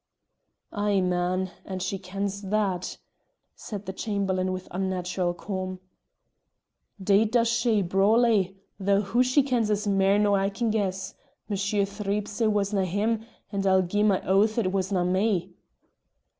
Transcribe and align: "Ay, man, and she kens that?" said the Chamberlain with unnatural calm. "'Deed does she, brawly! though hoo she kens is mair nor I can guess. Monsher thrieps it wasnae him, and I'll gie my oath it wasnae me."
"Ay, 0.73 0.99
man, 0.99 1.51
and 1.63 1.83
she 1.83 1.99
kens 1.99 2.41
that?" 2.41 2.97
said 3.55 3.85
the 3.85 3.93
Chamberlain 3.93 4.51
with 4.51 4.67
unnatural 4.71 5.31
calm. 5.35 5.79
"'Deed 6.99 7.29
does 7.29 7.47
she, 7.47 7.83
brawly! 7.83 8.57
though 8.79 9.01
hoo 9.01 9.21
she 9.21 9.43
kens 9.43 9.69
is 9.69 9.85
mair 9.85 10.17
nor 10.17 10.39
I 10.39 10.49
can 10.49 10.71
guess. 10.71 11.13
Monsher 11.47 11.85
thrieps 11.85 12.41
it 12.41 12.51
wasnae 12.51 12.85
him, 12.85 13.23
and 13.51 13.67
I'll 13.67 13.83
gie 13.83 14.01
my 14.01 14.21
oath 14.25 14.57
it 14.57 14.71
wasnae 14.71 15.03
me." 15.03 15.51